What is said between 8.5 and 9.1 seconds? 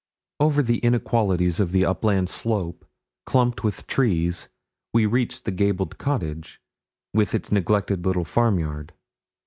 yard.